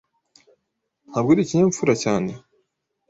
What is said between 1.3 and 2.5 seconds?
uri ikinyabupfura cyane?